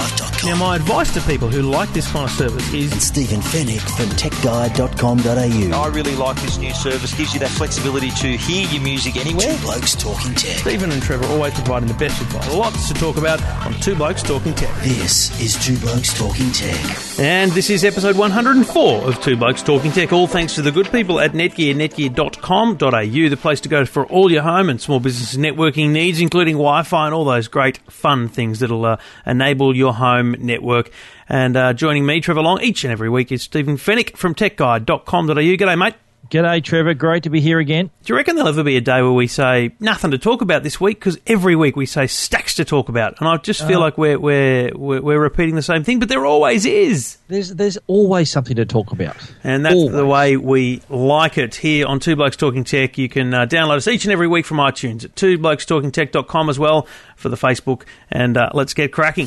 [0.00, 0.48] YourTechLife.com.
[0.48, 3.80] Now, my advice to people who like this kind of service is and Stephen Fenech
[3.96, 5.80] from TechGuide.com.au.
[5.80, 7.14] I really like this new service.
[7.14, 9.54] Gives you that flexibility to hear your music anywhere.
[9.54, 10.58] Two Blokes Talking Tech.
[10.58, 12.52] Stephen and Trevor always providing the best advice.
[12.54, 14.74] Lots to talk about on Two Blokes Talking Tech.
[14.82, 17.18] This is Two Blokes Talking Tech.
[17.18, 20.90] And this is episode 104 of Two Blokes Talking Tech, all thanks to the good
[20.90, 25.36] people at Netgear, netgear.com.au, the place to go for all your home and small business
[25.36, 29.89] networking needs, including Wi Fi and all those great fun things that'll uh, enable your
[29.92, 30.90] home network.
[31.28, 35.34] And uh, joining me, Trevor Long, each and every week is Stephen Fenech from techguide.com.au.
[35.34, 35.94] G'day, mate.
[36.28, 36.94] G'day, Trevor.
[36.94, 37.86] Great to be here again.
[38.04, 40.62] Do you reckon there'll ever be a day where we say nothing to talk about
[40.62, 41.00] this week?
[41.00, 43.80] Because every week we say stacks to talk about, and I just feel Uh.
[43.80, 45.98] like we're, we're we're we're repeating the same thing.
[45.98, 47.18] But there always is.
[47.26, 49.16] There's there's always something to talk about.
[49.42, 52.96] And that's the way we like it here on Two Blokes Talking Tech.
[52.96, 56.86] You can uh, download us each and every week from iTunes at twoblokestalkingtech.com as well
[57.16, 57.82] for the Facebook.
[58.12, 59.26] And uh, let's get cracking.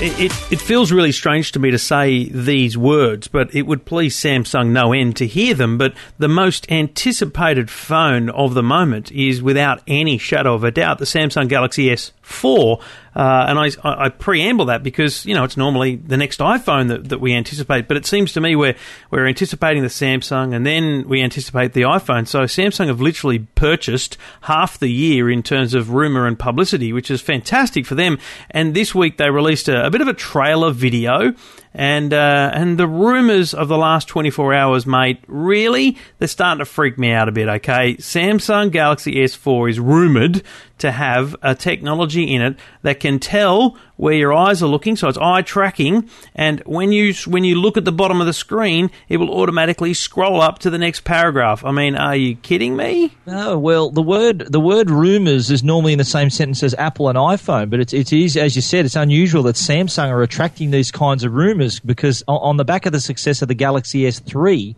[0.00, 4.16] It, it, feels really strange to me to say these words, but it would please
[4.16, 5.76] Samsung no end to hear them.
[5.76, 11.00] But the most anticipated phone of the moment is, without any shadow of a doubt,
[11.00, 12.80] the Samsung Galaxy S4.
[13.14, 17.08] Uh, and I, I preamble that because you know it's normally the next iPhone that,
[17.08, 18.76] that we anticipate, but it seems to me we're
[19.10, 22.26] we're anticipating the Samsung and then we anticipate the iPhone.
[22.26, 27.10] So Samsung have literally purchased half the year in terms of rumor and publicity, which
[27.10, 28.18] is fantastic for them.
[28.50, 31.34] And this week they released a, a bit of a trailer video.
[31.74, 36.64] And uh, and the rumors of the last 24 hours, mate, really, they're starting to
[36.64, 37.48] freak me out a bit.
[37.48, 40.42] Okay, Samsung Galaxy S4 is rumored
[40.78, 45.08] to have a technology in it that can tell where your eyes are looking, so
[45.08, 46.08] it's eye tracking.
[46.34, 49.92] And when you when you look at the bottom of the screen, it will automatically
[49.92, 51.64] scroll up to the next paragraph.
[51.64, 53.12] I mean, are you kidding me?
[53.26, 57.08] No, well, the word the word rumors is normally in the same sentence as Apple
[57.08, 60.70] and iPhone, but it's it is as you said, it's unusual that Samsung are attracting
[60.70, 64.74] these kinds of rumors because on, the back of the success of the Galaxy S3.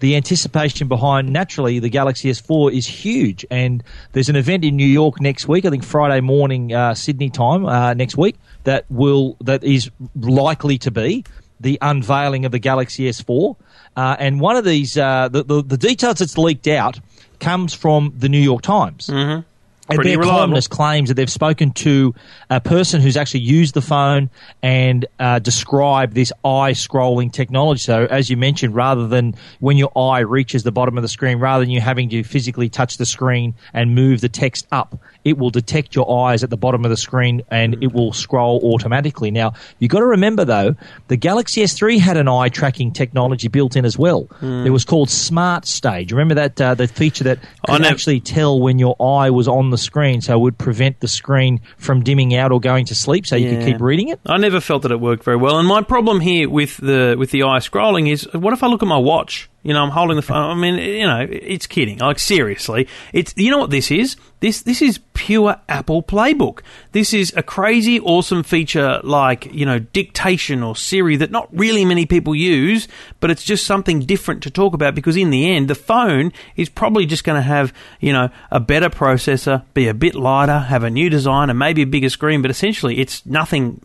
[0.00, 4.86] The anticipation behind naturally the Galaxy S4 is huge, and there's an event in New
[4.86, 5.66] York next week.
[5.66, 10.78] I think Friday morning uh, Sydney time uh, next week that will that is likely
[10.78, 11.24] to be
[11.60, 13.56] the unveiling of the Galaxy S4.
[13.96, 16.98] Uh, and one of these, uh, the, the, the details that's leaked out
[17.38, 19.08] comes from the New York Times.
[19.08, 19.42] Mm-hmm.
[19.88, 20.38] And Pretty their reliable.
[20.38, 22.14] columnist claims that they've spoken to
[22.48, 24.30] a person who's actually used the phone
[24.62, 27.80] and uh, described this eye scrolling technology.
[27.80, 31.40] So, as you mentioned, rather than when your eye reaches the bottom of the screen,
[31.40, 35.38] rather than you having to physically touch the screen and move the text up, it
[35.38, 39.30] will detect your eyes at the bottom of the screen and it will scroll automatically.
[39.30, 40.76] Now, you've got to remember though,
[41.08, 44.28] the Galaxy S3 had an eye tracking technology built in as well.
[44.40, 46.06] It was called Smart Stay.
[46.10, 49.78] Remember that uh, the feature that could actually tell when your eye was on the
[49.78, 53.36] screen, so it would prevent the screen from dimming out or going to sleep, so
[53.36, 54.20] you could keep reading it.
[54.26, 55.58] I never felt that it worked very well.
[55.58, 58.82] And my problem here with the with the eye scrolling is, what if I look
[58.82, 59.48] at my watch?
[59.62, 60.50] You know, I'm holding the phone.
[60.50, 61.98] I mean, you know, it's kidding.
[61.98, 64.16] Like seriously, it's you know what this is.
[64.40, 66.60] This this is pure Apple playbook.
[66.92, 71.84] This is a crazy, awesome feature like you know dictation or Siri that not really
[71.84, 72.88] many people use,
[73.20, 76.70] but it's just something different to talk about because in the end, the phone is
[76.70, 80.84] probably just going to have you know a better processor, be a bit lighter, have
[80.84, 82.40] a new design, and maybe a bigger screen.
[82.40, 83.78] But essentially, it's nothing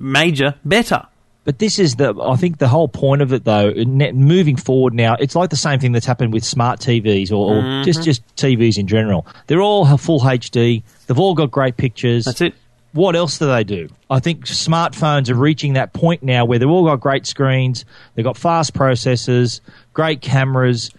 [0.00, 1.06] major better.
[1.44, 5.16] But this is the, I think the whole point of it though, moving forward now,
[5.18, 7.82] it's like the same thing that's happened with smart TVs or, or Mm-hmm.
[7.84, 9.26] just, just TVs in general.
[9.48, 10.82] They're all full HD.
[11.06, 12.24] They've all got great pictures.
[12.26, 12.54] That's it.
[12.92, 13.88] What else do they do?
[14.10, 17.84] I think smartphones are reaching that point now where they've all got great screens,
[18.14, 19.60] they've got fast processors,
[19.94, 20.90] great cameras.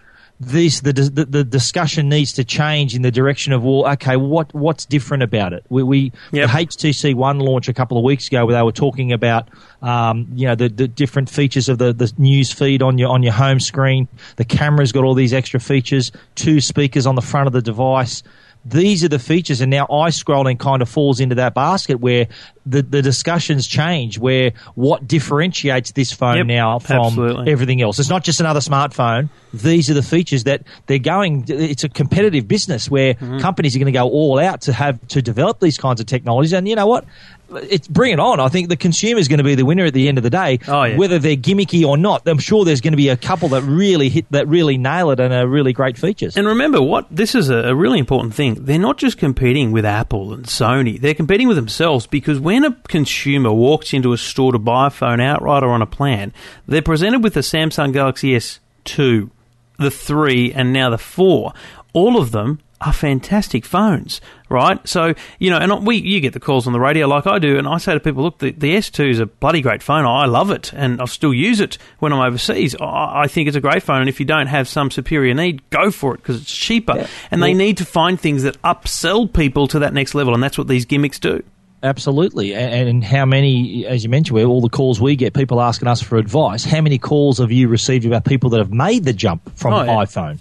[0.46, 4.54] This the, the the discussion needs to change in the direction of well, okay, what
[4.54, 5.66] what's different about it?
[5.70, 6.50] We, we Yep.
[6.50, 9.50] the HTC One launch a couple of weeks ago where they were talking about
[9.82, 13.24] um, you know the, the different features of the, the news feed on your on
[13.24, 14.08] your home screen.
[14.38, 18.24] The camera's got all these extra features, two speakers on the front of the device.
[18.66, 22.28] These are the features, and now eye scrolling kind of falls into that basket where
[22.66, 24.18] the, the discussions change.
[24.18, 27.52] Where what differentiates this phone Yep, now from absolutely.
[27.52, 28.00] everything else?
[28.00, 29.30] It's not just another smartphone.
[29.54, 31.44] These are the features that they're going.
[31.48, 33.40] It's a competitive business where Mm-hmm.
[33.40, 36.54] companies are going to go all out to have to develop these kinds of technologies.
[36.54, 37.06] And you know what?
[37.52, 38.40] It's bring it on.
[38.40, 40.30] I think the consumer is going to be the winner at the end of the
[40.30, 40.60] day.
[40.68, 40.98] Oh, yeah.
[40.98, 44.10] Whether they're gimmicky or not, I'm sure there's going to be a couple that really
[44.10, 46.36] hit that really nail it and are really great features.
[46.36, 48.56] And remember, what this is a, a really important thing.
[48.66, 52.72] They're not just competing with Apple and Sony; they're competing with themselves because when a
[52.88, 56.34] consumer walks into a store to buy a phone outright or on a plan,
[56.68, 59.30] they're presented with the Samsung Galaxy S2,
[59.78, 61.54] the three, and now the four.
[61.94, 64.20] All of them are fantastic phones,
[64.50, 64.86] right?
[64.88, 67.58] So you know, and we you get the calls on the radio like I do,
[67.58, 70.06] and I say to people, look, the, the S2 is a bloody great phone.
[70.06, 72.76] I love it, and I still use it when I'm overseas.
[72.80, 75.68] I, I think it's a great phone, and if you don't have some superior need,
[75.70, 77.08] go for it because it's cheaper.
[77.32, 80.42] And they Well- need to find things that upsell people to that next level, and
[80.44, 81.44] that's what these gimmicks do.
[81.82, 82.54] Absolutely.
[82.56, 86.02] And, and how many, as you mentioned, all the calls we get, people asking us
[86.02, 89.54] for advice, how many calls have you received about people that have made the jump
[89.58, 89.92] from Oh, yeah.
[90.06, 90.40] iPhone?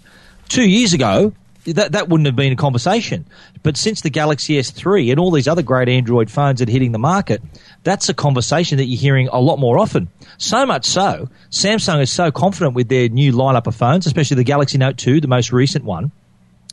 [0.49, 1.33] Two years ago,
[1.65, 3.25] that, that wouldn't have been a conversation.
[3.63, 6.93] But since the Galaxy S3 and all these other great Android phones that are hitting
[6.93, 7.43] the market,
[7.85, 10.09] that's a conversation that you're hearing a lot more often.
[10.39, 14.45] So much so, Samsung is so confident with their new lineup of phones, especially the
[14.45, 16.11] Galaxy Note 2, the most recent one,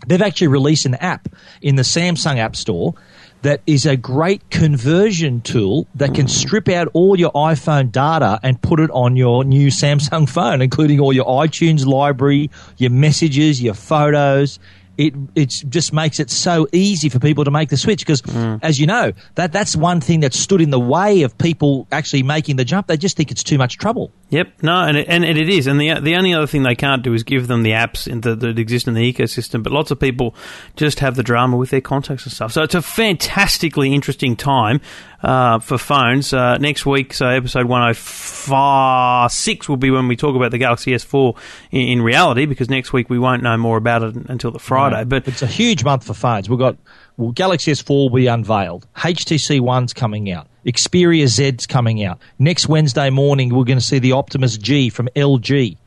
[0.07, 1.27] they've actually released an app
[1.62, 2.95] in the Samsung App Store
[3.42, 8.62] that is a great conversion tool that can strip out all your iPhone data and
[8.62, 13.74] put it on your new Samsung phone, including all your iTunes library, your messages, your
[13.74, 14.59] photos.
[15.00, 18.60] It it just makes it so easy for people to make the switch because, mm.
[18.62, 22.22] as you know, that that's one thing that stood in the way of people actually
[22.22, 22.88] making the jump.
[22.88, 24.12] They just think it's too much trouble.
[24.30, 27.01] Yep, no, and it, and it is, and the the only other thing they can't
[27.01, 29.63] do is give them the apps in the, that exist in the ecosystem.
[29.63, 30.36] But lots of people
[30.75, 32.52] just have the drama with their contacts and stuff.
[32.52, 34.81] So it's a fantastically interesting time
[35.24, 36.33] uh, for phones.
[36.33, 40.57] Uh, next week, so episode one hundred six will be when we talk about the
[40.57, 41.38] Galaxy S4
[41.71, 45.04] in, in reality, because next week we won't know more about it until the Friday.
[45.04, 46.50] But it's a huge month for phones.
[46.50, 46.77] We've got
[47.18, 48.88] well, Galaxy S4 will be unveiled.
[48.95, 50.48] HTC One's coming out.
[50.66, 52.19] Xperia Z's coming out.
[52.38, 55.77] Next Wednesday morning, we're going to see the Optimus G from LG.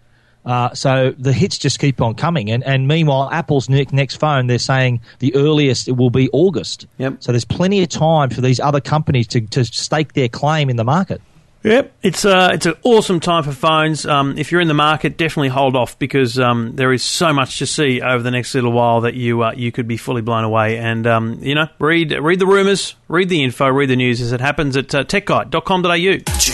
[0.45, 2.51] Uh, so the hits just keep on coming.
[2.51, 6.87] And, and meanwhile, Apple's next phone, they're saying the earliest it will be August.
[6.99, 7.23] Yep.
[7.23, 10.77] So there's plenty of time for these other companies to, to stake their claim in
[10.77, 11.21] the market.
[11.65, 14.05] Yep, it's uh, it's an awesome time for phones.
[14.05, 17.59] Um, if you're in the market, definitely hold off because um, there is so much
[17.61, 20.43] to see over the next little while that you uh, you could be fully blown
[20.43, 20.79] away.
[20.79, 24.33] And um, you know, read read the rumors, read the info, read the news as
[24.33, 26.52] it happens at uh, techguide.com.au.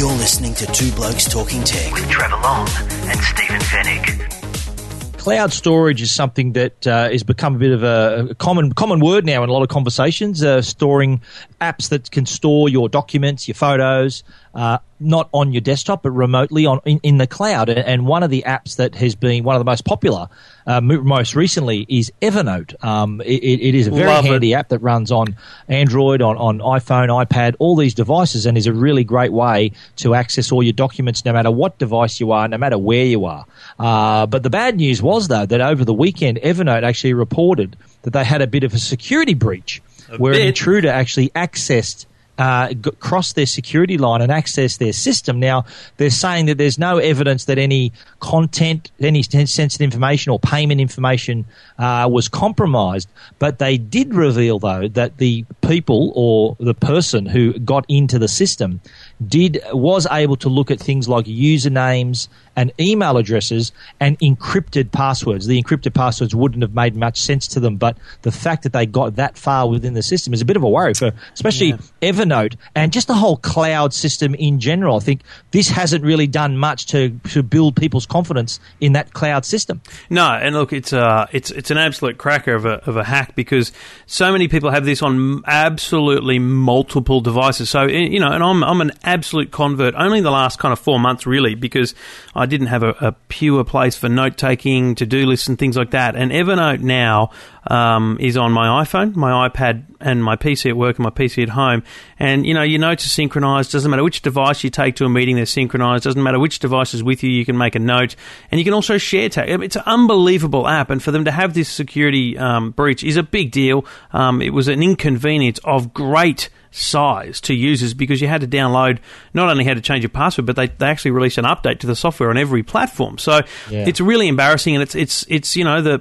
[0.00, 1.92] You're listening to Two Blokes Talking Tech.
[1.92, 5.18] with Trevor Long and Stephen Fenech.
[5.18, 9.26] cloud storage is something that uh, has become a bit of a, common common word
[9.26, 10.42] now in a lot of conversations.
[10.42, 11.20] Uh, storing
[11.60, 14.24] apps that can store your documents, your photos,
[14.54, 17.68] uh, not on your desktop but remotely on in, in the cloud.
[17.68, 20.28] And, one of the apps that has been one of the most popular
[20.66, 22.82] uh, most recently is Evernote.
[22.84, 24.28] Um, it, it it is a very Love it.
[24.28, 25.36] handy app that runs on
[25.68, 30.14] Android, on, on iPhone, iPad, all these devices, and is a really great way to
[30.14, 33.46] access all your documents no matter what device you are, no matter where you are.
[33.78, 38.12] Uh, but the bad news was, though, that over the weekend, Evernote actually reported that
[38.12, 39.82] they had a bit of a security breach
[40.18, 42.06] where an intruder actually accessed.
[42.40, 45.38] Uh, crossed their security line and access their system.
[45.38, 45.66] Now
[45.98, 51.44] they're saying that there's no evidence that any content, any sensitive information or payment information
[51.78, 53.10] uh, was compromised.
[53.38, 58.28] But they did reveal, though, that the people or the person who got into the
[58.28, 58.80] system
[59.26, 65.46] did was able to look at things like usernames and email addresses and encrypted passwords.
[65.46, 68.86] The encrypted passwords wouldn't have made much sense to them, but the fact that they
[68.86, 72.56] got that far within the system is a bit of a worry for, especially Evernote
[72.74, 74.96] and just the whole cloud system in general.
[74.96, 79.44] I think this hasn't really done much to to build people's confidence in that cloud
[79.44, 79.80] system.
[80.08, 83.34] No, and look, it's uh, it's it's an absolute cracker of a of a hack
[83.34, 83.72] because
[84.06, 87.70] so many people have this on absolutely multiple devices.
[87.70, 89.94] So you know, and I'm I'm an absolute convert.
[89.94, 91.94] Only in the last kind of four months, really, because
[92.34, 95.76] I didn't have a, a pure place for note taking, to do lists, and things
[95.76, 96.16] like that.
[96.16, 97.30] And Evernote now
[97.66, 101.42] um, is on my iPhone, my iPad, and my PC at work and my PC
[101.42, 101.82] at home.
[102.18, 103.72] And you know, your notes are synchronized.
[103.72, 106.04] Doesn't matter which device you take to a meeting, they're synchronized.
[106.04, 108.16] Doesn't matter which device is with you, you can make a note,
[108.50, 109.48] and you can also share tag.
[109.62, 113.22] It's an unbelievable app, and for them to have this security um, breach is a
[113.22, 113.84] big deal.
[114.12, 118.98] Um, it was an inconvenience of great size to users because you had to download.
[119.34, 121.86] Not only had to change your password, but they, they actually released an update to
[121.86, 123.18] the software on every platform.
[123.18, 123.84] So Yeah.
[123.88, 125.98] it's really embarrassing, and it's it's it's you know the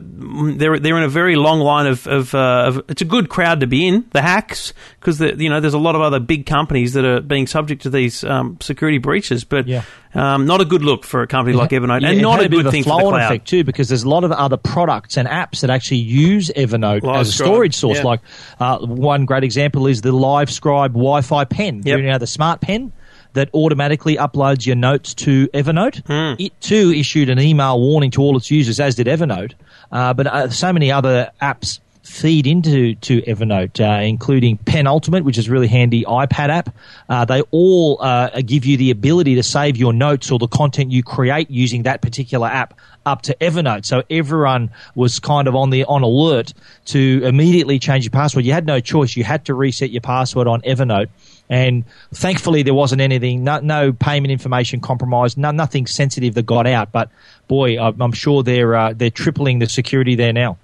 [0.57, 3.61] they're they're in a very long line of of, uh, of it's a good crowd
[3.61, 6.45] to be in the hacks because the, you know there's a lot of other big
[6.45, 9.83] companies that are being subject to these um, security breaches, but Yeah.
[10.13, 12.49] um, not a good look for a company like Evernote, Yeah, and not had a
[12.49, 13.21] good thing for the cloud.
[13.25, 17.03] effect too, because there's a lot of other products and apps that actually use Evernote
[17.03, 18.03] Live as a storage source.
[18.03, 18.21] Like
[18.59, 21.83] uh, one great example is the Live Scribe Wi-Fi pen.
[21.85, 21.99] Yep.
[21.99, 22.91] You know the smart pen
[23.31, 26.05] that automatically uploads your notes to Evernote.
[26.05, 26.35] Hmm.
[26.37, 29.53] It too issued an email warning to all its users, as did Evernote.
[29.89, 35.37] Uh, but uh, so many other apps feed into to Evernote, uh, including Penultimate, which
[35.37, 36.75] is a really handy iPad app.
[37.07, 40.91] Uh, they all uh, give you the ability to save your notes or the content
[40.91, 42.73] you create using that particular app
[43.05, 43.85] up to Evernote.
[43.85, 46.53] So everyone was kind of on the on alert
[46.85, 48.45] to immediately change your password.
[48.45, 51.07] You had no choice; you had to reset your password on Evernote.
[51.49, 56.67] And thankfully, there wasn't anything, no, no payment information compromised, no, nothing sensitive that got
[56.67, 56.91] out.
[56.91, 57.09] But
[57.47, 60.57] boy, I'm I'm sure they're uh, they're tripling the security there now.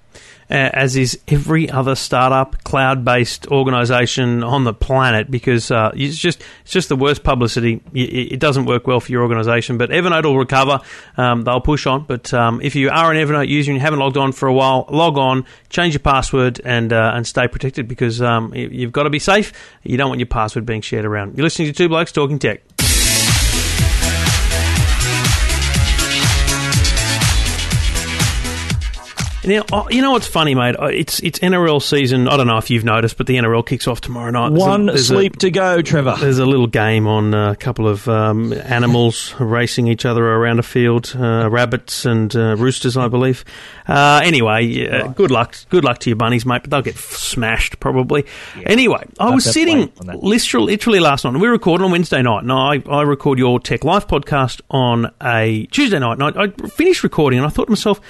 [0.49, 6.41] Uh, as is every other startup cloud-based organization on the planet because uh, it's just
[6.61, 7.81] it's just the worst publicity.
[7.93, 9.77] It, it doesn't work well for your organization.
[9.77, 10.79] But Evernote will recover.
[11.17, 12.03] Um, they'll push on.
[12.03, 14.53] But um, if you are an Evernote user and you haven't logged on for a
[14.53, 19.03] while, log on, change your password, and uh, and stay protected because um, you've got
[19.03, 19.53] to be safe.
[19.83, 21.37] You don't want your password being shared around.
[21.37, 22.74] You're listening to Two Blokes Talking Tech.
[29.45, 30.75] Now, oh, you know what's funny, mate?
[30.79, 32.27] Oh, It's it's NRL season.
[32.27, 34.49] I don't know if you've noticed, but the NRL kicks off tomorrow night.
[34.49, 36.15] There's One a- sleep to go, Trevor.
[36.19, 40.63] there's a little game on a couple of um, animals racing each other around a
[40.63, 43.45] field, uh, rabbits and uh, roosters, I believe.
[43.87, 46.63] Uh, anyway, uh, good luck, good luck to your bunnies, mate.
[46.63, 48.25] But they'll get f- smashed probably.
[48.65, 50.23] Anyway, I was sitting that play on that.
[50.23, 51.31] literally, literally last night.
[51.33, 55.11] and We recorded on Wednesday night, and I, I record your Tech Life podcast on
[55.21, 56.19] a Tuesday night.
[56.19, 58.01] And I, I finished recording, and I thought to myself,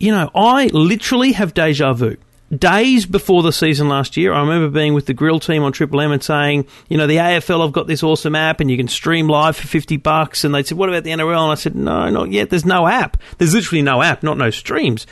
[0.00, 2.16] you know, I literally have deja vu.
[2.56, 6.00] Days before the season last year, I remember being with the grill team on Triple
[6.00, 8.88] M and saying, you know, the AFL I've got this awesome app and you can
[8.88, 10.42] stream live for 50 bucks.
[10.42, 11.44] And they said, what about the NRL?
[11.44, 12.50] And I said, no, not yet.
[12.50, 13.18] There's no app.
[13.38, 15.06] There's literally no app, not no streams.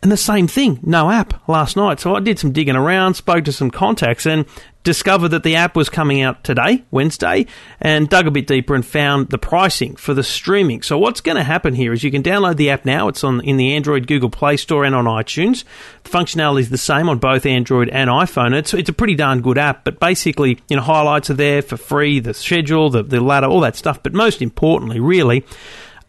[0.00, 1.98] And the same thing, no app last night.
[1.98, 4.44] So I did some digging around, spoke to some contacts, and
[4.86, 7.44] discovered that the app was coming out today, Wednesday,
[7.80, 10.80] and dug a bit deeper and found the pricing for the streaming.
[10.80, 13.08] So what's going to happen here is you can download the app now.
[13.08, 15.64] It's on in the Android Google Play Store and on iTunes.
[16.04, 18.54] The functionality is the same on both Android and iPhone.
[18.54, 21.76] It's it's a pretty darn good app, but basically, you know, highlights are there for
[21.76, 24.00] free, the schedule, the the ladder, all that stuff.
[24.04, 25.44] But most importantly, really,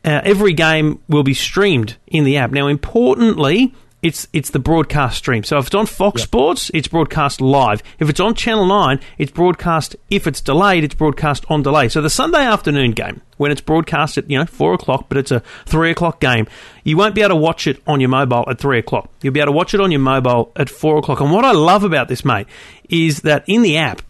[0.05, 2.51] uh, every game will be streamed in the app.
[2.51, 3.74] Now, importantly,
[4.08, 5.44] it's it's the broadcast stream.
[5.44, 7.84] So if it's on Fox Sports, it's broadcast live.
[8.00, 9.96] If it's on Channel Nine, it's broadcast.
[10.10, 11.90] If it's delayed, it's broadcast on delay.
[11.90, 15.32] So the Sunday afternoon game, when it's broadcast at you know four o'clock, but it's
[15.32, 16.48] a three o'clock game,
[16.84, 19.12] you won't be able to watch it on your mobile at three o'clock.
[19.22, 21.20] You'll be able to watch it on your mobile at four o'clock.
[21.20, 22.48] And what I love about this, mate,
[22.90, 24.02] is that in the app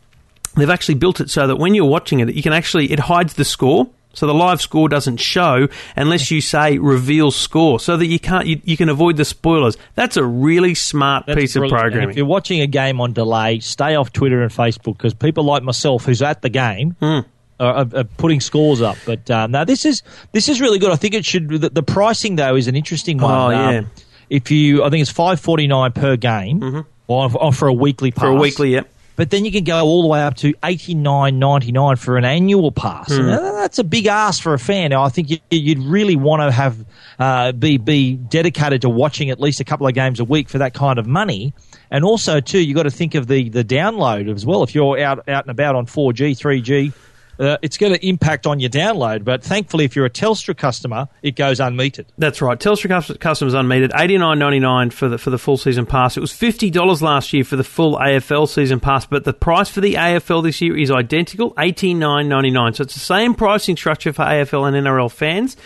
[0.56, 3.34] they've actually built it so that when you're watching it, you can actually it hides
[3.34, 3.90] the score.
[4.18, 8.48] So the live score doesn't show unless you say reveal score, so that you can't
[8.48, 9.78] you, you can avoid the spoilers.
[9.94, 11.74] That's a really smart That's piece of brilliant.
[11.78, 12.10] And programming.
[12.10, 15.62] If you're watching a game on delay, stay off Twitter and Facebook because people like
[15.62, 17.20] myself, who's at the game, Hmm.
[17.60, 18.98] are, are, are putting scores up.
[19.06, 20.92] But um, now this is this is really good.
[20.92, 21.48] I think it should.
[21.50, 23.32] The, the pricing though is an interesting one.
[23.32, 23.78] Oh, yeah.
[23.80, 23.92] Um,
[24.32, 28.12] if you, I think it's five forty nine per game, or, or for a weekly
[28.12, 28.24] pass.
[28.26, 28.34] Mm-hmm.
[28.34, 28.90] for a weekly, yep.
[29.18, 32.18] But then you can go all the way up to eighty nine ninety nine for
[32.18, 33.14] an annual pass.
[33.14, 33.26] Hmm.
[33.26, 34.92] That's a big ask for a fan.
[34.92, 36.86] Now, I think you, you'd really want to have
[37.18, 40.60] uh, be be dedicated to watching at least a couple of games a week for
[40.60, 41.54] that kind of money.
[41.90, 44.62] And also, too, you've got to think of the the download as well.
[44.62, 46.94] If you're out out and about on four G, three G.
[47.40, 51.08] Uh, it's going to impact on your download, but thankfully, if you're a Telstra customer,
[51.22, 52.06] it goes unmetered.
[52.18, 52.60] That's right.
[52.60, 56.18] Telstra customers unmetered eighty nine ninety nine for the for the full season pass.
[56.18, 59.70] It was fifty dollars last year for the full AFL season pass, but the price
[59.70, 62.74] for the AFL this year is identical eighty nine ninety nine.
[62.74, 65.58] So it's the same pricing structure for AFL and NRL fans.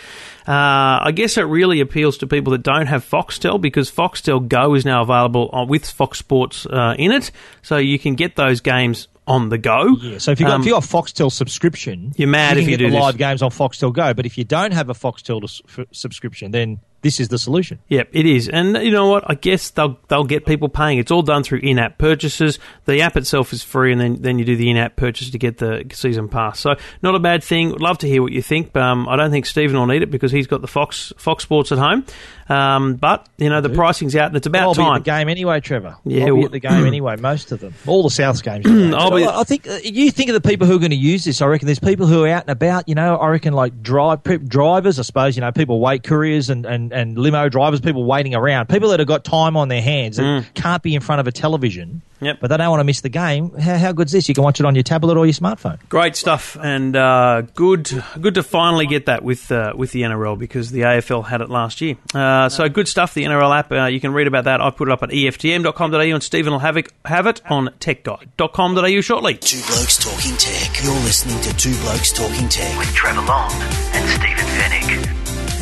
[0.46, 4.74] Uh, I guess it really appeals to people that don't have Foxtel because Foxtel Go
[4.74, 7.30] is now available with Fox Sports uh, in it,
[7.62, 9.96] so you can get those games on the go.
[10.00, 12.62] Yeah, so if you got Um, if you got a Foxtel subscription, You're mad you
[12.62, 13.00] if you get do the this.
[13.00, 14.12] live games on Foxtel Go.
[14.14, 17.78] But if you don't have a Foxtel s- f- subscription, then this is the solution.
[17.88, 19.28] Yep, it is, and you know what?
[19.28, 20.98] I guess they'll they'll get people paying.
[20.98, 22.58] It's all done through in-app purchases.
[22.86, 25.58] The app itself is free, and then, then you do the in-app purchase to get
[25.58, 26.60] the season pass.
[26.60, 27.70] So not a bad thing.
[27.70, 28.74] Would love to hear what you think.
[28.76, 31.72] Um, I don't think Stephen will need it because he's got the Fox Fox Sports
[31.72, 32.04] at home.
[32.48, 34.96] Um, but you know the pricing's out, and it's about I'll be time.
[34.96, 35.96] at the game anyway, Trevor.
[36.04, 37.16] Yeah, I'll be at the game anyway.
[37.16, 38.66] Most of them, all the South games.
[38.94, 40.96] I'll be- I I think uh, you think of the people who are going to
[40.96, 41.40] use this.
[41.40, 42.88] I reckon there's people who are out and about.
[42.88, 44.98] You know, I reckon like drive drivers.
[44.98, 47.80] I suppose you know people wait couriers and, and, and limo drivers.
[47.80, 48.68] People waiting around.
[48.68, 51.32] People that have got time on their hands that can't be in front of a
[51.32, 52.02] television.
[52.22, 52.38] Yep.
[52.40, 53.50] But they don't want to miss the game.
[53.58, 54.28] How, how good's this?
[54.28, 55.78] You can watch it on your tablet or your smartphone.
[55.88, 60.38] Great stuff, and uh, good, good to finally get that with uh, with the NRL
[60.38, 61.96] because the AFL had it last year.
[62.14, 63.14] Uh, so good stuff.
[63.14, 64.60] The NRL app, uh, you can read about that.
[64.60, 69.00] I put it up at EFTM.com.au, and Stephen will have it, have it on TechGuide.com.au
[69.00, 69.34] shortly.
[69.34, 70.84] Two Blokes Talking Tech.
[70.84, 72.78] You're listening to Two Blokes Talking Tech.
[72.78, 74.81] With Trevor Long and Stephen Fenech.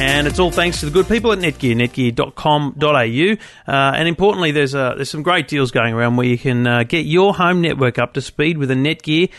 [0.00, 3.70] And it's all thanks to the good people at Netgear, netgear.com.au.
[3.70, 6.84] Uh, and importantly, there's, uh, there's some great deals going around where you can uh,
[6.84, 9.30] get your home network up to speed with a Netgear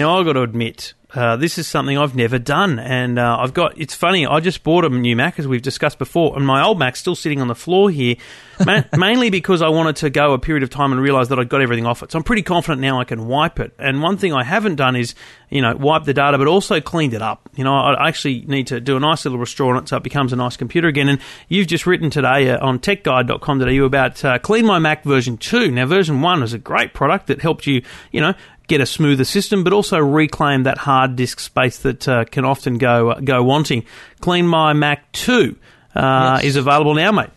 [0.04, 3.54] Now I've got to admit, uh, this is something I've never done, and uh, I've
[3.54, 3.80] got.
[3.80, 4.26] It's funny.
[4.26, 7.16] I just bought a new Mac, as we've discussed before, and my old Mac's still
[7.16, 8.18] sitting on the floor here,
[8.66, 11.48] ma- mainly because I wanted to go a period of time and realise that I'd
[11.48, 12.12] got everything off it.
[12.12, 13.74] So I'm pretty confident now I can wipe it.
[13.80, 15.16] And one thing I haven't done is,
[15.50, 17.48] you know, wipe the data, but also cleaned it up.
[17.56, 20.04] You know, I actually need to do a nice little restore on it so it
[20.04, 21.08] becomes a nice computer again.
[21.08, 25.72] And you've just written today uh, on techguide.com.au about uh, Clean My Mac version two.
[25.72, 28.34] Now, version one was a great product that helped you, you know
[28.74, 32.78] get a smoother system, but also reclaim that hard disk space that uh, can often
[32.80, 33.86] go go wanting.
[34.20, 35.56] Clean My Mac 2
[35.96, 36.46] uh, Yes.
[36.46, 37.30] is available now, mate.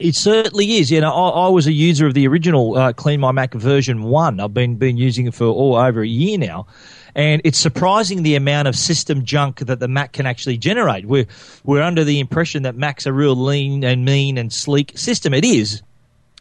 [0.00, 0.90] It certainly is.
[0.90, 4.02] You know, I, I was a user of the original uh, Clean My Mac version
[4.04, 4.40] one.
[4.40, 6.66] I've been been using it for all over a year now,
[7.14, 11.04] and it's surprising the amount of system junk that the Mac can actually generate.
[11.06, 11.26] We're
[11.62, 15.32] we're under the impression that Mac's a real lean and mean and sleek system.
[15.34, 15.82] It is.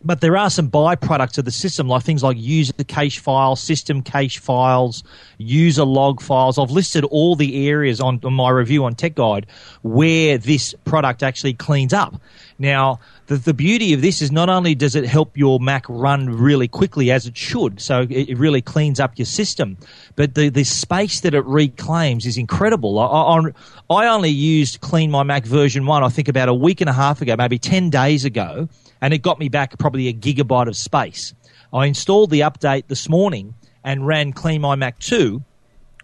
[0.05, 4.01] But there are some byproducts of the system, like things like user cache files, system
[4.01, 5.03] cache files,
[5.37, 6.57] user log files.
[6.57, 9.47] I've listed all the areas on, on my review on Tech Guide
[9.81, 12.19] where this product actually cleans up.
[12.59, 16.29] Now, the, the beauty of this is not only does it help your Mac run
[16.29, 19.77] really quickly as it should, so it, it really cleans up your system,
[20.15, 22.99] but the, the space that it reclaims is incredible.
[22.99, 23.41] I, I,
[23.89, 26.93] I only used Clean My Mac version 1, I think about a week and a
[26.93, 28.67] half ago, maybe 10 days ago,
[29.03, 31.33] and it got me back probably a gigabyte of space.
[31.73, 35.43] I installed the update this morning and ran Clean My Mac 2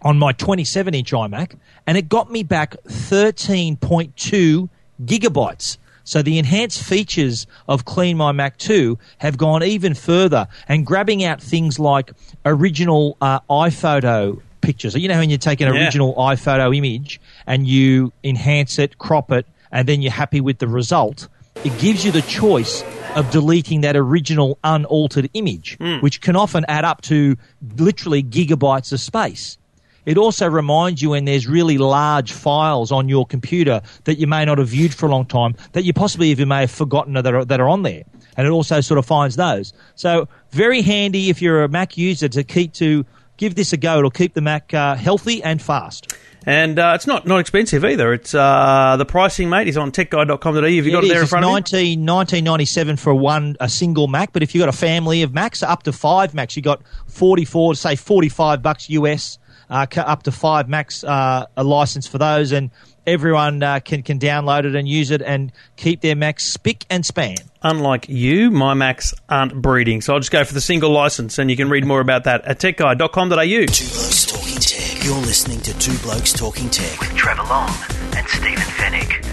[0.02, 4.68] on my 27 inch iMac, and it got me back 13.2
[5.04, 5.78] gigabytes.
[6.04, 11.24] So the enhanced features of Clean My Mac 2 have gone even further and grabbing
[11.24, 12.12] out things like
[12.44, 14.94] original uh, iPhoto pictures.
[14.94, 15.80] You know when you take an Yeah.
[15.84, 20.68] original iPhoto image and you enhance it, crop it, and then you're happy with the
[20.68, 21.28] result,
[21.64, 22.82] it gives you the choice
[23.16, 25.98] of deleting that original unaltered image, hmm.
[25.98, 27.36] which can often add up to
[27.76, 29.58] literally gigabytes of space.
[30.06, 34.44] It also reminds you when there's really large files on your computer that you may
[34.44, 37.26] not have viewed for a long time, that you possibly even may have forgotten that
[37.26, 38.04] are, that are on there.
[38.36, 39.74] And it also sort of finds those.
[39.96, 43.04] So very handy if you're a Mac user to keep to
[43.40, 43.98] give this a go.
[43.98, 46.14] It'll keep the Mac uh, healthy and fast.
[46.46, 48.12] And uh, it's not, not expensive either.
[48.12, 50.60] It's uh, the pricing, mate, is on techguide.com.au.
[50.60, 51.56] Have you got it, there in front of you?
[51.56, 55.34] It's 19, 1997 for one a single Mac, but if you've got a family of
[55.34, 59.38] Macs, up to five Macs, you got 44, say 45 bucks US,
[59.70, 62.70] uh, up to five Macs, uh, a license for those, and
[63.10, 67.04] everyone uh, can, can download it and use it and keep their Macs spick and
[67.04, 67.36] span.
[67.62, 70.00] Unlike you, my Macs aren't breeding.
[70.00, 72.44] So I'll just go for the single license, and you can read more about that
[72.44, 73.66] at techguide.com.au.
[73.66, 75.04] Two Blokes Talking Tech.
[75.04, 77.00] You're listening to Two Blokes Talking Tech.
[77.00, 77.70] With Trevor Long
[78.16, 79.26] and Stephen Fenech.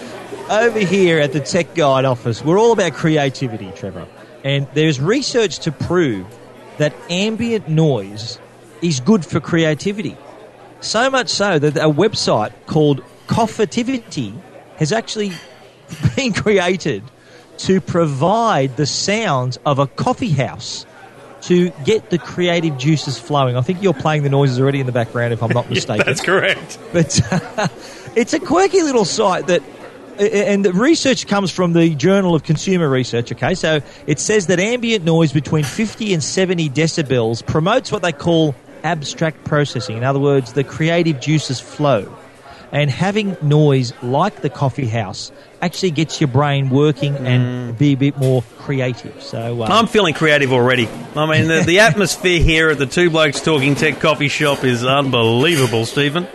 [0.50, 4.08] Over here at the Tech Guide office, we're all about creativity, Trevor.
[4.42, 6.26] And there's research to prove
[6.78, 8.40] that ambient noise
[8.82, 10.16] is good for creativity.
[10.80, 14.34] So much so that a website called Coffitivity
[14.76, 15.32] has actually
[16.16, 17.02] been created
[17.58, 20.86] to provide the sounds of a coffee house
[21.42, 23.56] to get the creative juices flowing.
[23.56, 26.06] I think you're playing the noises already in the background, if I'm not mistaken.
[26.06, 26.78] That's correct.
[26.92, 27.68] But uh,
[28.16, 29.62] it's a quirky little site that,
[30.18, 33.32] and the research comes from the Journal of Consumer Research.
[33.32, 38.12] Okay, so it says that ambient noise between 50 and 70 decibels promotes what they
[38.12, 39.96] call abstract processing.
[39.96, 42.16] In other words, the creative juices flow.
[42.72, 47.96] And having noise like the coffee house actually gets your brain working and be a
[47.96, 49.20] bit more creative.
[49.22, 50.88] So uh, I'm feeling creative already.
[51.16, 54.84] I mean, the, the atmosphere here at the Two Blokes Talking Tech coffee shop is
[54.84, 56.28] unbelievable, Stephen.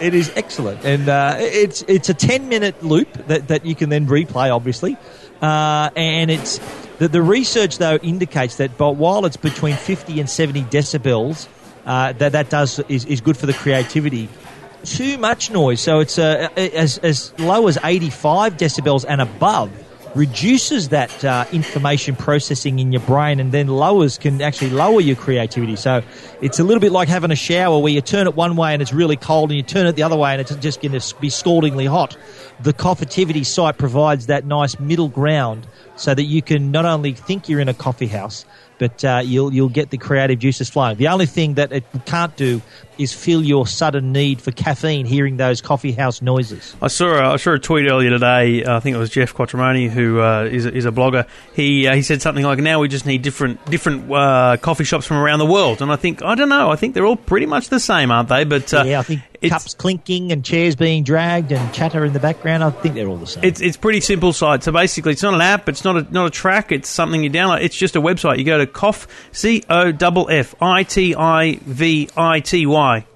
[0.00, 3.88] It is excellent, and uh, it's it's a ten minute loop that, that you can
[3.88, 4.94] then replay, obviously,
[5.40, 6.60] uh, and it's
[6.98, 11.48] the, the research though indicates that, but while it's between fifty and seventy decibels,
[11.86, 14.28] uh, that that does is, is good for the creativity.
[14.84, 19.70] Too much noise, so it's uh, as as low as eighty five decibels and above
[20.16, 25.14] reduces that uh, information processing in your brain and then lowers can actually lower your
[25.14, 25.76] creativity.
[25.76, 26.02] So
[26.40, 28.80] it's a little bit like having a shower where you turn it one way and
[28.80, 31.14] it's really cold and you turn it the other way and it's just going to
[31.20, 32.16] be scaldingly hot.
[32.60, 37.50] The Coffitivity site provides that nice middle ground so that you can not only think
[37.50, 38.46] you're in a coffee house,
[38.78, 40.96] but uh, you'll you'll get the creative juices flowing.
[40.96, 42.60] The only thing that it can't do
[42.98, 46.74] is fill your sudden need for caffeine hearing those coffee house noises.
[46.80, 48.64] I saw a, I saw a tweet earlier today.
[48.64, 51.26] I think it was Jeff Quattromoni, who uh, is, a, is a blogger.
[51.54, 55.06] He uh, he said something like, "Now we just need different different uh, coffee shops
[55.06, 56.70] from around the world." And I think I don't know.
[56.70, 58.44] I think they're all pretty much the same, aren't they?
[58.44, 62.12] But uh, yeah, I think it's- cups clinking and chairs being dragged and chatter in
[62.12, 62.64] the background.
[62.64, 63.44] I think they're all the same.
[63.44, 64.62] It's it's pretty simple site.
[64.62, 65.68] So basically, it's not an app.
[65.68, 66.72] It's not a not a track.
[66.72, 67.62] It's something you download.
[67.62, 68.38] It's just a website.
[68.38, 73.06] You go to coff c o f f i t i v i t y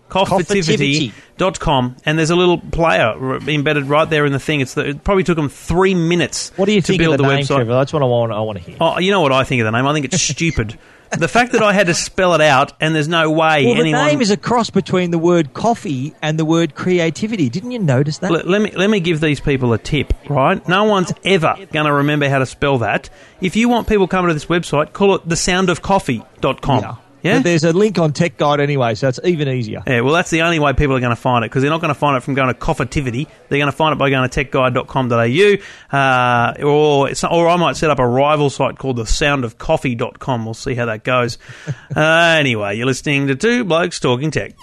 [1.58, 4.60] com and there's a little player embedded right there in the thing.
[4.60, 6.52] It's the, it probably took them three minutes.
[6.56, 7.56] what do you to think build of the, name, website.
[7.56, 7.72] Trevor?
[7.72, 8.32] That's what I want.
[8.32, 8.76] I want to hear.
[8.80, 9.86] Oh, you know what I think of the name?
[9.86, 10.78] I think it's stupid.
[11.18, 13.92] The fact that I had to spell it out and there's no way well, the
[13.92, 17.48] name is a cross between the word coffee and the word creativity.
[17.48, 18.30] Didn't you notice that?
[18.30, 20.66] Let, let me let me give these people a tip, right?
[20.68, 23.10] No one's ever going to remember how to spell that.
[23.40, 26.82] If you want people coming to this website, call it thesoundofcoffee.com.
[26.82, 26.94] yeah.
[27.22, 27.38] Yeah?
[27.38, 29.82] But there's a link on Tech Guide anyway, so it's even easier.
[29.86, 31.80] Yeah, well, that's the only way people are going to find it because they're not
[31.80, 33.26] going to find it from going to Coffitivity.
[33.48, 37.76] They're going to find it by going to techguide.com.au, uh, or it's, or I might
[37.76, 40.44] set up a rival site called the thesoundofcoffee.com.
[40.44, 41.38] We'll see how that goes.
[41.96, 44.54] uh, anyway, you're listening to Two Blokes Talking Tech.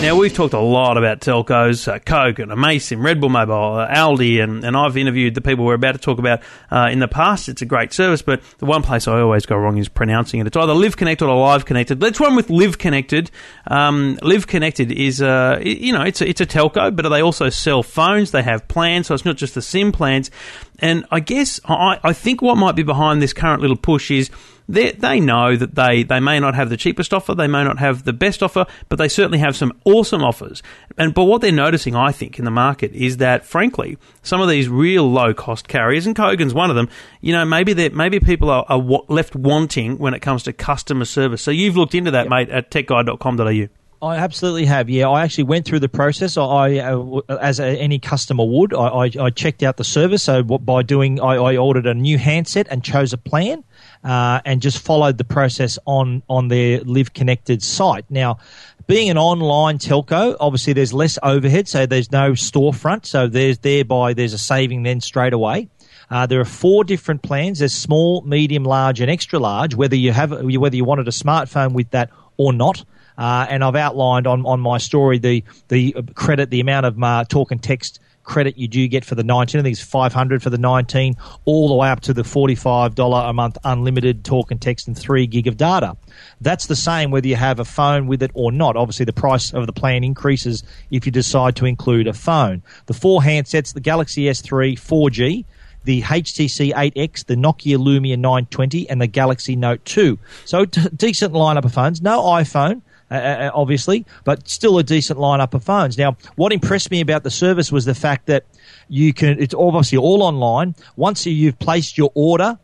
[0.00, 3.92] Now, we've talked a lot about telcos, uh, Coke and Amaysim, Red Bull Mobile, uh,
[3.92, 7.08] Aldi, and, and I've interviewed the people we're about to talk about uh, in the
[7.08, 7.48] past.
[7.48, 10.46] It's a great service, but the one place I always go wrong is pronouncing it.
[10.46, 12.00] It's either Live Connected or Live Connected.
[12.00, 13.32] Let's run with Live Connected.
[13.66, 17.48] Um, Live Connected is, uh, you know, it's a, it's a telco, but they also
[17.48, 18.30] sell phones.
[18.30, 20.30] They have plans, so it's not just the SIM plans.
[20.78, 24.30] And I guess I, I think what might be behind this current little push is
[24.68, 27.78] they, they know that they, they may not have the cheapest offer, they may not
[27.78, 30.62] have the best offer, but they certainly have some awesome offers.
[30.98, 34.48] And but what they're noticing, I think, in the market is that, frankly, some of
[34.48, 36.88] these real low cost carriers, and Kogan's one of them,
[37.20, 40.52] you know, maybe that maybe people are, are wa- left wanting when it comes to
[40.52, 41.40] customer service.
[41.40, 43.68] So you've looked into that, mate, at techguide.com.au.
[44.00, 44.88] I absolutely have.
[44.88, 46.36] Yeah, I actually went through the process.
[46.36, 50.22] I, I uh, as any customer would, I, I, I checked out the service.
[50.22, 53.64] So by doing, I, I ordered a new handset and chose a plan,
[54.04, 58.04] uh, and just followed the process on on their Live Connected site.
[58.10, 58.38] Now,
[58.86, 63.06] being an online telco, obviously there's less overhead, so there's no storefront.
[63.06, 65.68] So there's thereby there's a saving then straight away.
[66.10, 67.58] Uh, there are four different plans.
[67.58, 69.74] There's small, medium, large, and extra large.
[69.74, 72.84] Whether you have whether you wanted a smartphone with that or not.
[73.18, 77.24] Uh, and I've outlined on, on my story the the credit, the amount of uh,
[77.24, 79.58] talk and text credit you do get for the 19.
[79.58, 83.32] I think it's 500 for the 19, all the way up to the $45 a
[83.32, 85.96] month unlimited talk and text and 3 gig of data.
[86.40, 88.76] That's the same whether you have a phone with it or not.
[88.76, 92.62] Obviously, the price of the plan increases if you decide to include a phone.
[92.86, 95.44] The four handsets, the Galaxy S3 4G,
[95.84, 100.18] the HTC 8X, the Nokia Lumia 920, and the Galaxy Note 2.
[100.44, 102.02] So, t- decent lineup of phones.
[102.02, 102.82] No iPhone.
[103.10, 105.96] Uh, uh, obviously, but still a decent lineup of phones.
[105.96, 108.44] Now, what impressed me about the service was the fact that
[108.88, 110.74] you can, it's obviously all online.
[110.96, 112.58] Once you've placed your order,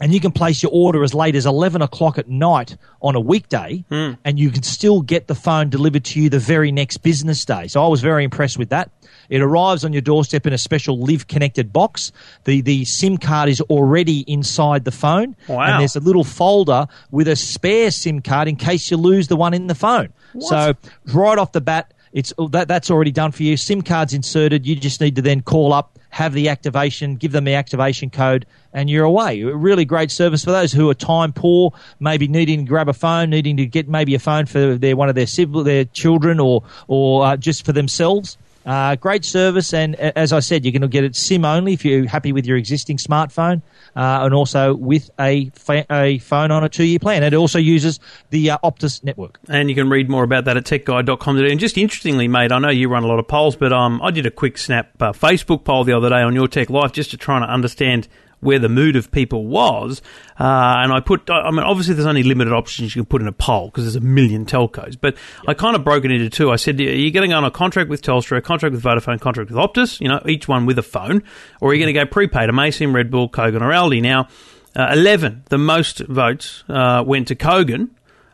[0.00, 3.20] and you can place your order as late as 11 o'clock at night on a
[3.20, 4.12] weekday, hmm.
[4.24, 7.68] and you can still get the phone delivered to you the very next business day.
[7.68, 8.90] So I was very impressed with that.
[9.28, 12.12] It arrives on your doorstep in a special Live connected box.
[12.44, 15.60] The the SIM card is already inside the phone, Wow.
[15.60, 19.36] and there's a little folder with a spare SIM card in case you lose the
[19.36, 20.12] one in the phone.
[20.40, 20.74] So
[21.06, 23.56] right off the bat, it's that that's already done for you.
[23.56, 24.66] SIM card's inserted.
[24.66, 28.46] You just need to then call up, have the activation, give them the activation code,
[28.72, 29.40] and you're away.
[29.42, 32.94] A really great service for those who are time poor, maybe needing to grab a
[32.94, 36.40] phone, needing to get maybe a phone for their one of their sibling, their children,
[36.40, 38.38] or or uh, just for themselves.
[38.66, 41.84] Uh, great service, and as I said, you're going to get it SIM only if
[41.84, 43.62] you're happy with your existing smartphone,
[43.96, 47.22] uh, and also with a fa- a phone on a two year plan.
[47.22, 47.98] It also uses
[48.30, 49.38] the uh, Optus network.
[49.48, 51.38] And you can read more about that at techguide.com.
[51.38, 54.10] And just interestingly, mate, I know you run a lot of polls, but um, I
[54.10, 57.10] did a quick snap uh, Facebook poll the other day on Your Tech Life just
[57.12, 58.08] to try and understand
[58.40, 60.00] where the mood of people was.
[60.38, 60.44] Uh,
[60.82, 63.32] and I put, I mean, obviously there's only limited options you can put in a
[63.32, 64.96] poll because there's a million telcos.
[65.00, 66.50] But I kind of broke it into two.
[66.50, 68.82] I said, are you going to go on a contract with Telstra, a contract with
[68.82, 71.22] Vodafone, contract with Optus, you know, each one with a phone,
[71.60, 74.00] or are you going to go prepaid, Amaysim, Red Bull, Kogan, or Aldi?
[74.02, 74.28] Now,
[74.76, 77.90] uh, 11, the most votes uh, went to Kogan.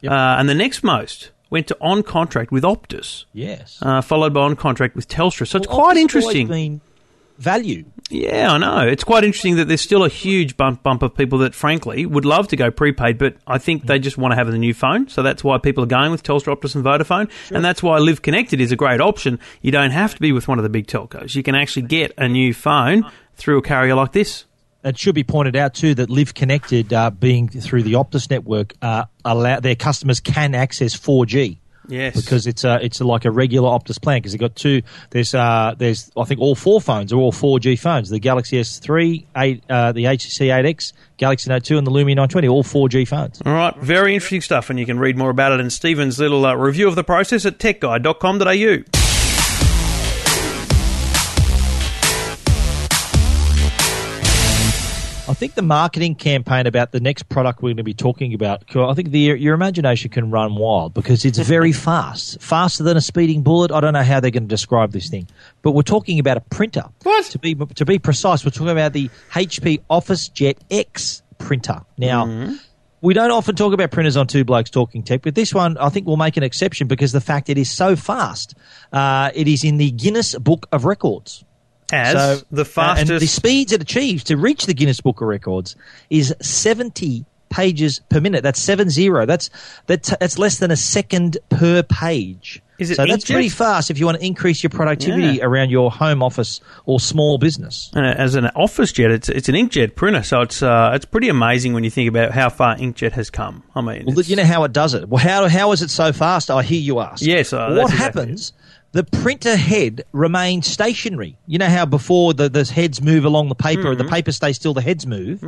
[0.07, 3.79] Uh, and the next most went to on contract with Optus, Yes.
[3.81, 5.47] uh, followed by on contract with Telstra.
[5.49, 6.49] So it's Well, quite Optus interesting.
[6.49, 6.81] been
[7.39, 7.85] value.
[8.11, 8.87] Yeah, I know.
[8.87, 12.27] It's quite interesting that there's still a huge bump bump of people that, frankly, would
[12.27, 15.09] love to go prepaid, but I think they just want to have the new phone.
[15.09, 18.21] So that's why people are going with Telstra, Optus, and Vodafone, and that's why Live
[18.21, 19.39] Connected is a great option.
[19.63, 21.35] You don't have to be with one of the big telcos.
[21.35, 24.45] You can actually get a new phone through a carrier like this.
[24.85, 28.75] It should be pointed out too that Live Connected, uh, being through the Optus network,
[28.83, 31.59] uh, allow their customers can access 4G.
[31.89, 32.17] Yes.
[32.17, 34.83] because it's a, it's like a regular Optus plan because they've got two.
[35.11, 38.11] There's uh, there's I think all four phones are all 4G phones.
[38.11, 42.49] The Galaxy S3, eight, uh, the HTC 8X, Galaxy Note 2, and the Lumia 920,
[42.49, 43.43] all 4G phones.
[43.45, 46.45] All right, very interesting stuff, and you can read more about it in Stephen's little
[46.47, 49.04] uh, review of the process at techguide.com.au.
[55.35, 58.63] I think the marketing campaign about the next product we're going to be talking about,
[58.77, 63.01] I think the, your imagination can run wild because it's very fast, faster than a
[63.01, 63.73] speeding bullet.
[63.73, 65.27] I don't know how they're going to describe this thing,
[65.63, 66.85] but we're talking about a printer.
[67.03, 67.25] What?
[67.25, 71.81] To be to be precise, we're talking about the HP OfficeJet X printer.
[71.99, 72.55] Now.
[73.01, 75.91] We don't often talk about printers on Two Blokes Talking Tech, but this one I
[75.91, 78.55] think will make an exception because the fact it is so fast.
[78.93, 81.45] Uh, it is in the Guinness Book of Records.
[81.95, 83.11] As So, the uh, fastest.
[83.13, 85.77] and the speeds it achieves to reach the Guinness Book of Records
[86.11, 88.43] is 70 pages per minute.
[88.43, 89.27] That's seven zero.
[89.27, 89.49] That's
[89.87, 92.61] that's, that's less than a second per page.
[92.77, 95.45] Is it so that's pretty fast if you want to increase your productivity Yeah.
[95.45, 97.89] around your home office or small business.
[97.95, 101.29] And as an office jet, it's it's an inkjet printer, so it's uh, it's pretty
[101.29, 103.63] amazing when you think about how far inkjet has come.
[103.77, 105.09] I mean, Well, you know how it does it.
[105.09, 106.51] Well, how how is it so fast?
[106.51, 107.25] I hear you ask.
[107.25, 108.53] Yes, uh, what exactly happens?
[108.95, 111.37] The printer head remains stationary.
[111.49, 113.99] You know how before the, the heads move along the paper, Mm-hmm.
[113.99, 115.41] the paper stays still, the heads move.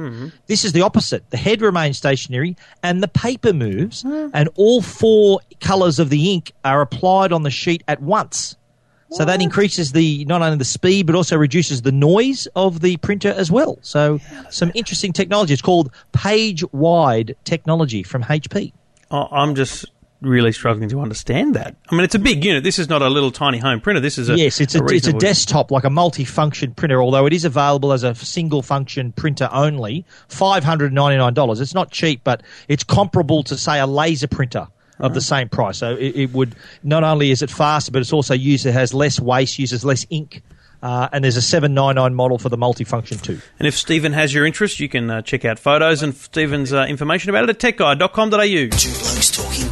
[0.49, 1.23] This is the opposite.
[1.31, 4.31] The head remains stationary, and the paper moves, Mm.
[4.35, 8.57] and all four colours of the ink are applied on the sheet at once.
[9.13, 12.97] So that increases the not only the speed but also reduces the noise of the
[12.97, 13.79] printer as well.
[13.83, 14.19] So
[14.51, 15.53] some interesting technology.
[15.53, 18.73] It's called page wide technology from HP.
[19.13, 19.85] I'm just
[20.21, 21.77] really struggling to understand that.
[21.89, 22.65] I mean, it's a big unit.
[22.65, 24.01] This is not a little tiny home printer.
[24.01, 27.03] This is a yes, it's a, it's a desktop like a multi-function printer.
[27.03, 31.61] Although it is available as a single function printer only, five hundred ninety nine dollars.
[31.61, 35.79] It's not cheap, but it's comparable to say a laser printer of the same price.
[35.79, 38.67] So it, it would not only is it faster, but it's also used.
[38.67, 40.43] It has less waste, uses less ink.
[40.83, 43.41] Uh, and there's a 799 model for the multifunction too.
[43.59, 46.85] And if Stephen has your interest, you can uh, check out photos and Stephen's uh,
[46.85, 48.37] information about it at techguide.com.au.
[48.37, 49.66] Two Blokes Talking Tech.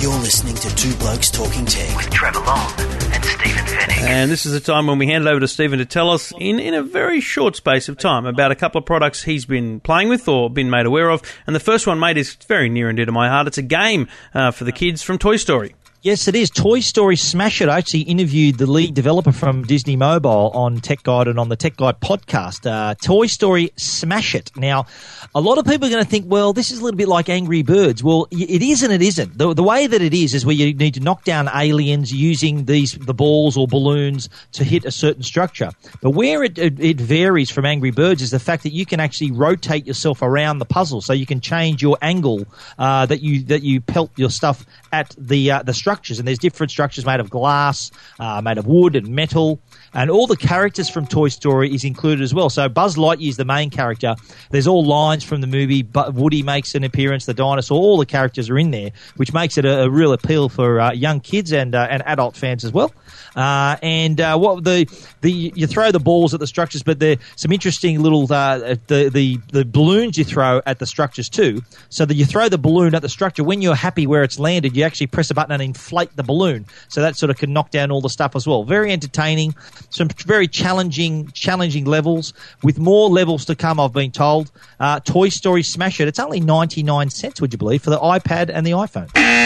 [0.00, 1.94] You're listening to Two Blokes Talking Tech.
[1.94, 2.72] with Trevor Long
[3.12, 3.98] and Stephen Fenech.
[4.00, 6.32] And this is the time when we hand it over to Stephen to tell us,
[6.40, 9.78] in, in a very short space of time, about a couple of products he's been
[9.80, 11.20] playing with or been made aware of.
[11.46, 13.46] And the first one, mate, is very near and dear to my heart.
[13.46, 15.74] It's a game uh, for the kids from Toy Story.
[16.02, 16.48] Yes, it is.
[16.48, 17.68] Toy Story Smash It.
[17.68, 21.56] I actually interviewed the lead developer from Disney Mobile on Tech Guide and on the
[21.56, 22.64] Tech Guide podcast.
[22.64, 24.50] Uh, Toy Story Smash It.
[24.56, 24.86] Now,
[25.34, 27.28] a lot of people are going to think, well, this is a little bit like
[27.28, 28.02] Angry Birds.
[28.02, 29.36] Well, it is and it isn't.
[29.36, 32.64] The, the way that it is is where you need to knock down aliens using
[32.64, 35.70] these the balls or balloons to hit a certain structure.
[36.00, 39.00] But where it, it, it varies from Angry Birds is the fact that you can
[39.00, 42.46] actually rotate yourself around the puzzle, so you can change your angle
[42.78, 46.20] uh, that you that you pelt your stuff at the uh, the structures.
[46.20, 49.58] And there's different structures made of glass, uh, made of wood and metal,
[49.92, 52.48] and all the characters from Toy Story is included as well.
[52.48, 54.14] So Buzz Lightyear is the main character.
[54.50, 55.82] There's all lines from the movie.
[55.82, 57.26] But Woody makes an appearance.
[57.26, 57.80] The dinosaur.
[57.80, 60.92] All the characters are in there, which makes it a, a real appeal for uh,
[60.92, 62.92] young kids and uh, and adult fans as well.
[63.36, 64.86] Uh, and uh, what the
[65.20, 69.10] the you throw the balls at the structures, but there's some interesting little uh, the
[69.12, 71.62] the the balloons you throw at the structures too.
[71.88, 74.76] So that you throw the balloon at the structure when you're happy where it's landed,
[74.76, 76.66] you actually press a button and inflate the balloon.
[76.88, 78.64] So that sort of can knock down all the stuff as well.
[78.64, 79.54] Very entertaining,
[79.90, 83.78] some very challenging challenging levels with more levels to come.
[83.80, 84.50] I've been told.
[84.78, 86.08] Uh, Toy Story Smash It.
[86.08, 89.39] It's only ninety nine cents, would you believe, for the iPad and the iPhone.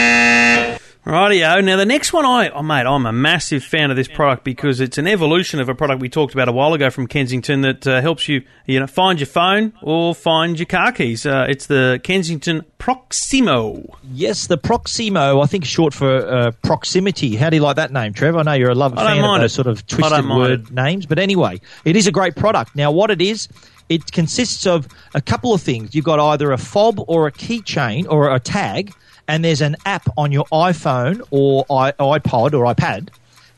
[1.05, 1.63] Rightio.
[1.63, 4.79] Now, the next one, I, oh, mate, I'm a massive fan of this product because
[4.79, 7.85] it's an evolution of a product we talked about a while ago from Kensington that
[7.85, 11.23] uh, helps you, you know, find your phone or find your car keys.
[11.23, 13.97] Uh, it's the Kensington Proximo.
[14.11, 17.35] Yes, the Proximo, I think short for uh, proximity.
[17.35, 18.35] How do you like that name, Trev?
[18.35, 19.53] I know you're a love I don't fan of those it.
[19.53, 20.71] sort of twisted word it.
[20.71, 22.75] names, but anyway, it is a great product.
[22.75, 23.47] Now, what it is,
[23.89, 25.93] it consists of a couple of things.
[25.93, 28.91] You've got either a fob or a keychain or a tag,
[29.27, 33.09] and there's an app on your iPhone or iPod or iPad.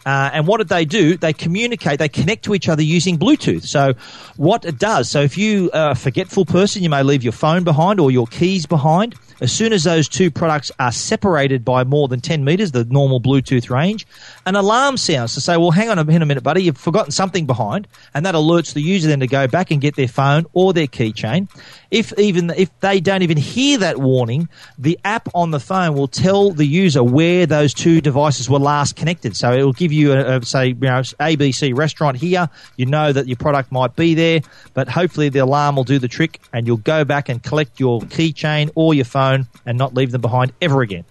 [0.06, 1.18] Uh, and what did they do?
[1.18, 3.64] They communicate, they connect to each other using Bluetooth.
[3.64, 3.94] So,
[4.38, 7.66] what it does, so if you are a forgetful person, you may leave your phone
[7.66, 9.16] behind or your keys behind.
[9.40, 13.22] As soon as those two products are separated by more than 10 meters, the normal
[13.22, 14.08] Bluetooth range,
[14.48, 17.12] an alarm sounds to say, well, hang on a minute, a minute, buddy, you've forgotten
[17.12, 17.88] something behind.
[18.16, 20.88] And that alerts the user then to go back and get their phone or their
[20.88, 21.50] keychain.
[21.92, 26.08] If even if they don't even hear that warning, the app on the phone will
[26.08, 29.38] tell the user where those two devices were last connected.
[29.38, 32.50] So it will give you a, a say, you know, ABC restaurant here.
[32.76, 34.42] You know that your product might be there,
[34.74, 38.02] but hopefully the alarm will do the trick, and you'll go back and collect your
[38.02, 39.27] keychain or your phone
[39.66, 41.06] and not leave them behind ever again.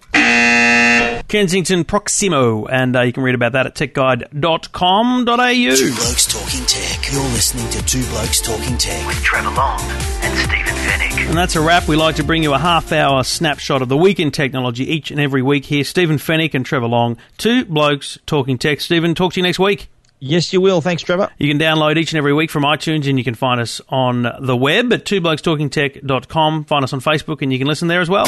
[1.27, 5.25] Kensington Proximo, and uh, you can read about that at techguide.com.au.
[5.25, 7.11] Two Blokes Talking Tech.
[7.11, 9.05] You're listening to Two Blokes Talking Tech.
[9.05, 11.27] With Trevor Long and Stephen Fenech.
[11.27, 11.89] And that's a wrap.
[11.89, 15.11] We like to bring you a half hour snapshot of the week in technology each
[15.11, 15.83] and every week here.
[15.83, 18.79] Stephen Fenech and Trevor Long, two blokes talking tech.
[18.79, 19.89] Stephen, talk to you next week.
[20.19, 20.81] Yes, you will.
[20.81, 21.29] Thanks, Trevor.
[21.37, 24.23] You can download each and every week from iTunes and you can find us on
[24.39, 26.65] the web at twoblokestalkingtech.com.
[26.65, 28.25] Find us on Facebook and you can listen there as well.